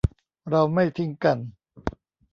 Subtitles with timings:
[0.49, 1.37] เราไม่ทิ้งกัน